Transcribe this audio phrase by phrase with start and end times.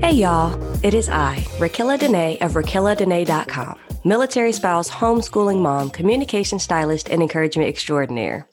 [0.00, 7.10] Hey y'all, it is I, Rakilla Dene of RakillaDene.com, military spouse, homeschooling mom, communication stylist,
[7.10, 8.48] and encouragement extraordinaire.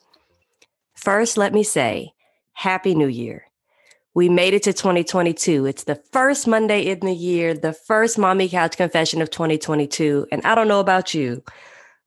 [0.96, 2.14] First, let me say,
[2.54, 3.46] Happy New Year.
[4.14, 5.66] We made it to 2022.
[5.66, 10.28] It's the first Monday in the year, the first Mommy Couch Confession of 2022.
[10.34, 11.44] And I don't know about you,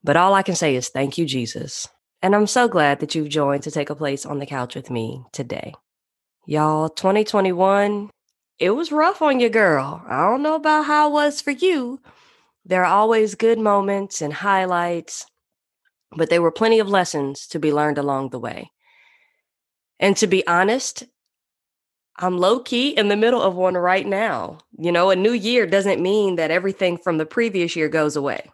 [0.05, 1.89] but all I can say is thank you, Jesus.
[2.23, 4.90] And I'm so glad that you've joined to take a place on the couch with
[4.90, 5.75] me today.
[6.46, 8.11] Y'all, 2021,
[8.59, 10.03] it was rough on your girl.
[10.07, 12.00] I don't know about how it was for you.
[12.67, 15.26] There are always good moments and highlights,
[16.12, 18.71] but there were plenty of lessons to be learned along the way.
[19.98, 21.04] And to be honest,
[22.17, 24.59] I'm low key in the middle of one right now.
[24.79, 28.50] You know, a new year doesn't mean that everything from the previous year goes away.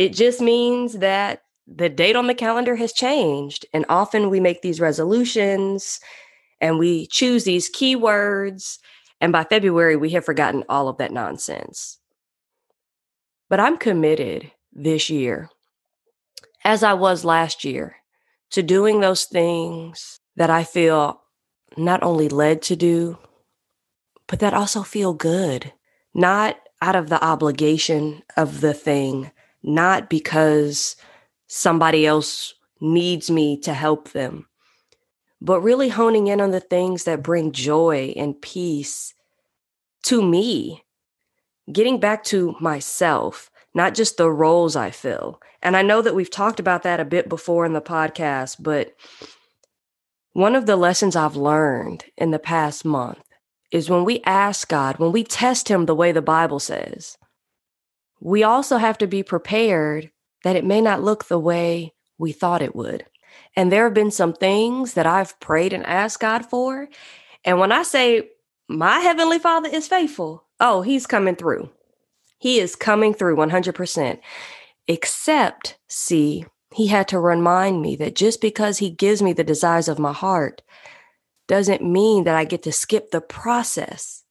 [0.00, 3.66] It just means that the date on the calendar has changed.
[3.74, 6.00] And often we make these resolutions
[6.58, 8.78] and we choose these keywords.
[9.20, 11.98] And by February, we have forgotten all of that nonsense.
[13.50, 15.50] But I'm committed this year,
[16.64, 17.96] as I was last year,
[18.52, 21.20] to doing those things that I feel
[21.76, 23.18] not only led to do,
[24.26, 25.74] but that also feel good,
[26.14, 29.30] not out of the obligation of the thing,
[29.62, 30.96] not because
[31.46, 34.46] somebody else needs me to help them,
[35.40, 39.14] but really honing in on the things that bring joy and peace
[40.04, 40.84] to me,
[41.70, 45.40] getting back to myself, not just the roles I fill.
[45.62, 48.94] And I know that we've talked about that a bit before in the podcast, but
[50.32, 53.22] one of the lessons I've learned in the past month
[53.70, 57.16] is when we ask God, when we test Him the way the Bible says,
[58.20, 60.10] we also have to be prepared
[60.44, 63.04] that it may not look the way we thought it would.
[63.56, 66.88] And there have been some things that I've prayed and asked God for.
[67.44, 68.28] And when I say
[68.68, 71.70] my Heavenly Father is faithful, oh, He's coming through.
[72.38, 74.20] He is coming through 100%.
[74.86, 76.44] Except, see,
[76.74, 80.12] He had to remind me that just because He gives me the desires of my
[80.12, 80.62] heart
[81.48, 84.24] doesn't mean that I get to skip the process.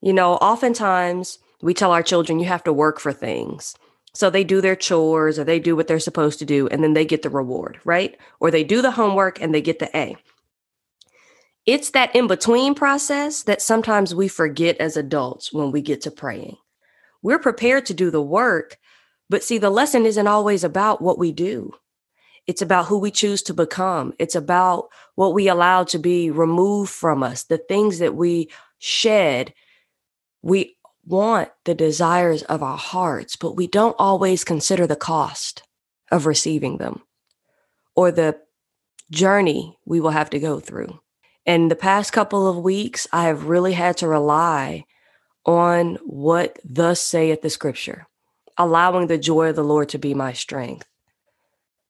[0.00, 3.74] You know, oftentimes we tell our children, you have to work for things.
[4.14, 6.94] So they do their chores or they do what they're supposed to do and then
[6.94, 8.16] they get the reward, right?
[8.40, 10.16] Or they do the homework and they get the A.
[11.66, 16.10] It's that in between process that sometimes we forget as adults when we get to
[16.10, 16.56] praying.
[17.22, 18.78] We're prepared to do the work,
[19.28, 21.72] but see, the lesson isn't always about what we do.
[22.46, 24.14] It's about who we choose to become.
[24.18, 29.52] It's about what we allow to be removed from us, the things that we shed.
[30.40, 30.77] We
[31.08, 35.62] want the desires of our hearts, but we don't always consider the cost
[36.10, 37.02] of receiving them
[37.96, 38.38] or the
[39.10, 41.00] journey we will have to go through.
[41.46, 44.84] In the past couple of weeks, I have really had to rely
[45.46, 48.06] on what thus saith the scripture,
[48.58, 50.86] allowing the joy of the Lord to be my strength,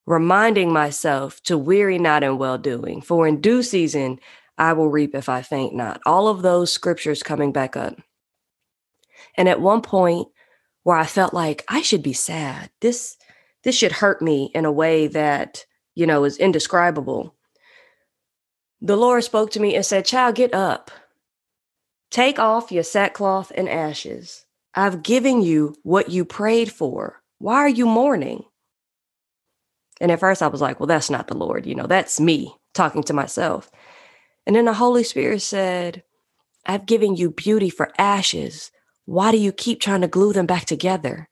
[0.06, 4.20] reminding myself to weary not in well doing, for in due season
[4.56, 6.00] I will reap if I faint not.
[6.06, 7.96] All of those scriptures coming back up.
[9.38, 10.28] And at one point
[10.82, 13.16] where I felt like I should be sad, this
[13.64, 17.34] this should hurt me in a way that, you know, is indescribable.
[18.80, 20.90] The Lord spoke to me and said, Child, get up.
[22.10, 24.44] Take off your sackcloth and ashes.
[24.74, 27.20] I've given you what you prayed for.
[27.38, 28.44] Why are you mourning?
[30.00, 31.66] And at first I was like, well, that's not the Lord.
[31.66, 33.70] You know, that's me talking to myself.
[34.46, 36.04] And then the Holy Spirit said,
[36.64, 38.70] I've given you beauty for ashes,
[39.08, 41.30] why do you keep trying to glue them back together?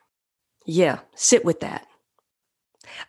[0.64, 1.86] Yeah, sit with that.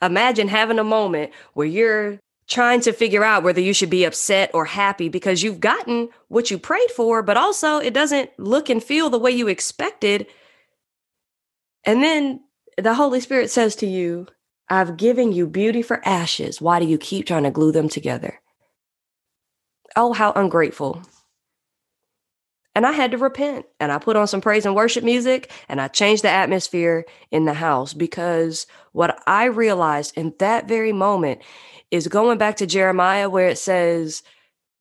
[0.02, 2.20] Imagine having a moment where you're
[2.50, 6.52] trying to figure out whether you should be upset or happy because you've gotten what
[6.52, 10.28] you prayed for, but also it doesn't look and feel the way you expected.
[11.86, 12.42] And then
[12.78, 14.28] the Holy Spirit says to you,
[14.68, 16.60] I've given you beauty for ashes.
[16.60, 18.42] Why do you keep trying to glue them together?
[19.96, 21.04] Oh, how ungrateful
[22.77, 25.81] and I had to repent and I put on some praise and worship music and
[25.81, 31.41] I changed the atmosphere in the house because what I realized in that very moment
[31.89, 34.21] is going back to Jeremiah, where it says,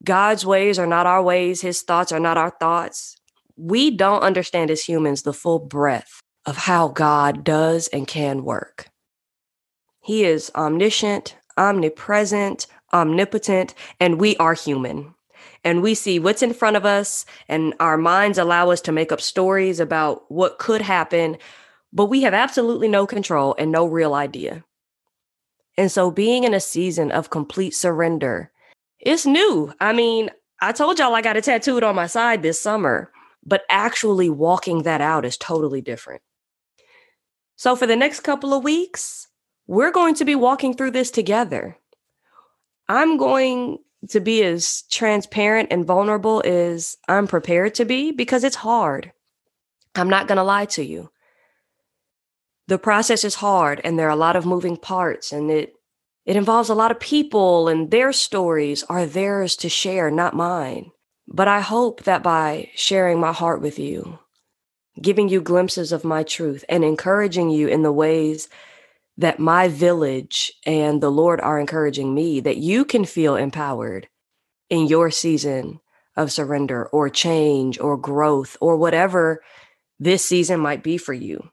[0.04, 3.16] God's ways are not our ways, his thoughts are not our thoughts.
[3.56, 8.90] We don't understand as humans the full breadth of how God does and can work.
[10.02, 15.14] He is omniscient, omnipresent, omnipotent, and we are human
[15.66, 19.12] and we see what's in front of us and our minds allow us to make
[19.12, 21.36] up stories about what could happen
[21.92, 24.62] but we have absolutely no control and no real idea
[25.78, 28.50] And so being in a season of complete surrender,
[29.00, 29.72] it's new.
[29.80, 30.30] I mean,
[30.60, 33.12] I told y'all I got a tattooed on my side this summer,
[33.44, 36.22] but actually walking that out is totally different.
[37.56, 39.28] So for the next couple of weeks,
[39.66, 41.78] we're going to be walking through this together.
[42.88, 43.78] I'm going
[44.10, 49.12] to be as transparent and vulnerable as I'm prepared to be because it's hard.
[49.94, 51.10] I'm not going to lie to you.
[52.68, 55.72] The process is hard and there are a lot of moving parts and it
[56.24, 60.90] it involves a lot of people and their stories are theirs to share, not mine.
[61.28, 64.18] But I hope that by sharing my heart with you,
[65.00, 68.48] giving you glimpses of my truth and encouraging you in the ways
[69.18, 74.08] that my village and the Lord are encouraging me, that you can feel empowered
[74.68, 75.80] in your season
[76.16, 79.42] of surrender or change or growth or whatever
[79.98, 81.50] this season might be for you.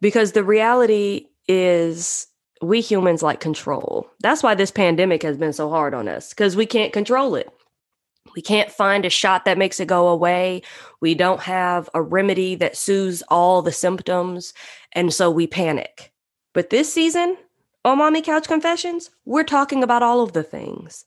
[0.00, 2.26] Because the reality is,
[2.62, 4.08] we humans like control.
[4.20, 7.50] That's why this pandemic has been so hard on us because we can't control it.
[8.36, 10.62] We can't find a shot that makes it go away.
[11.00, 14.54] We don't have a remedy that soothes all the symptoms.
[14.92, 16.11] And so we panic.
[16.52, 17.36] But this season
[17.84, 21.04] on Mommy Couch Confessions, we're talking about all of the things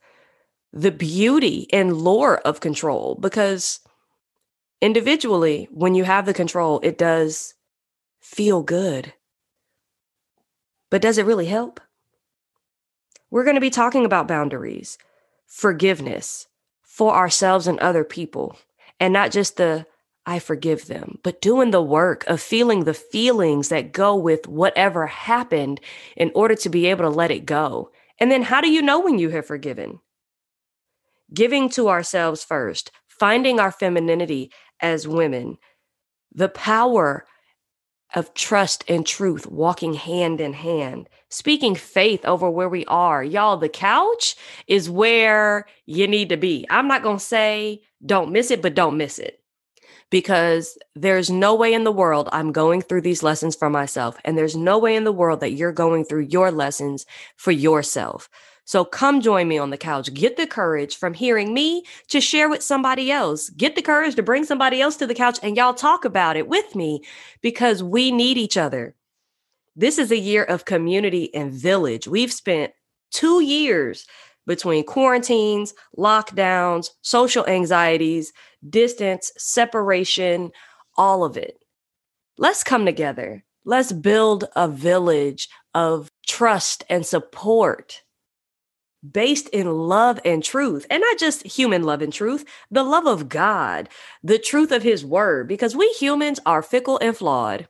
[0.74, 3.80] the beauty and lore of control because
[4.82, 7.54] individually, when you have the control, it does
[8.20, 9.14] feel good.
[10.90, 11.80] But does it really help?
[13.32, 14.98] We're going to be talking about boundaries,
[15.46, 16.48] forgiveness
[16.82, 18.58] for ourselves and other people,
[19.00, 19.86] and not just the
[20.26, 25.06] I forgive them, but doing the work of feeling the feelings that go with whatever
[25.06, 25.80] happened
[26.18, 27.92] in order to be able to let it go.
[28.20, 30.00] And then how do you know when you have forgiven?
[31.34, 35.58] Giving to ourselves first, finding our femininity as women,
[36.34, 37.26] the power
[38.16, 43.24] of trust and truth walking hand in hand, speaking faith over where we are.
[43.24, 44.36] Y'all, the couch
[44.68, 46.66] is where you need to be.
[46.70, 49.40] I'm not going to say don't miss it, but don't miss it
[50.10, 54.18] because there's no way in the world I'm going through these lessons for myself.
[54.24, 57.06] And there's no way in the world that you're going through your lessons
[57.36, 58.30] for yourself.
[58.66, 60.12] So come join me on the couch.
[60.14, 63.50] Get the courage from hearing me to share with somebody else.
[63.50, 66.48] Get the courage to bring somebody else to the couch and y'all talk about it
[66.48, 67.02] with me
[67.42, 68.96] because we need each other.
[69.76, 72.08] This is a year of community and village.
[72.08, 72.74] We've spent
[73.12, 74.08] two years
[74.46, 78.32] between quarantines, lockdowns, social anxieties,
[78.70, 80.52] distance, separation,
[80.98, 81.58] all of it.
[82.38, 83.44] Let's come together.
[83.64, 88.02] Let's build a village of trust and support
[89.12, 93.30] based in love and truth, and not just human love and truth, the love of
[93.30, 93.90] God,
[94.24, 97.68] the truth of His word, because we humans are fickle and flawed.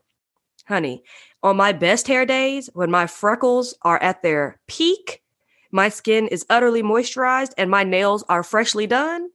[0.68, 1.04] Honey,
[1.44, 5.22] on my best hair days, when my freckles are at their peak,
[5.76, 9.30] my skin is utterly moisturized, and my nails are freshly done,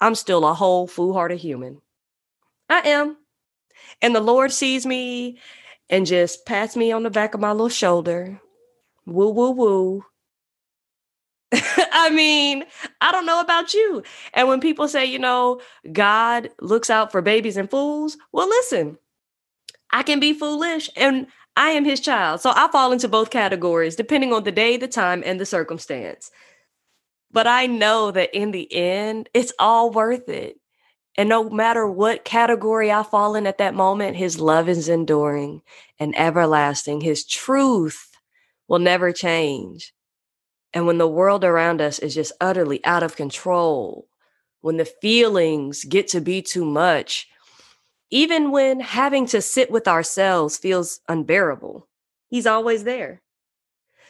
[0.00, 1.82] I'm still a whole, foolhardy human.
[2.70, 3.18] I am.
[4.00, 5.38] And the Lord sees me
[5.90, 8.40] and just pats me on the back of my little shoulder.
[9.04, 10.04] Woo, woo, woo
[11.52, 12.64] I mean,
[13.02, 14.02] I don't know about you.
[14.32, 15.60] And when people say, you know,
[15.92, 18.96] God looks out for babies and fools, well, listen,
[19.92, 21.26] I can be foolish and
[21.56, 22.40] I am his child.
[22.40, 26.30] So I fall into both categories depending on the day, the time, and the circumstance.
[27.30, 30.58] But I know that in the end, it's all worth it.
[31.16, 35.62] And no matter what category I fall in at that moment, his love is enduring
[35.98, 37.00] and everlasting.
[37.00, 38.10] His truth
[38.66, 39.92] will never change.
[40.72, 44.08] And when the world around us is just utterly out of control,
[44.60, 47.28] when the feelings get to be too much,
[48.10, 51.88] even when having to sit with ourselves feels unbearable,
[52.28, 53.22] He's always there.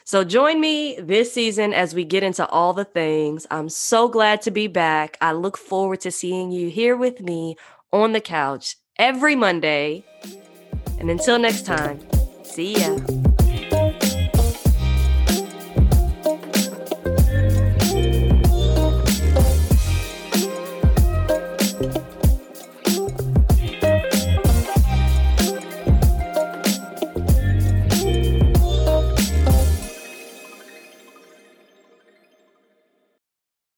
[0.03, 3.47] So join me this season as we get into all the things.
[3.49, 5.17] I'm so glad to be back.
[5.19, 7.55] I look forward to seeing you here with me
[7.91, 10.05] on the couch every Monday.
[10.99, 11.99] And until next time,
[12.43, 12.97] see ya.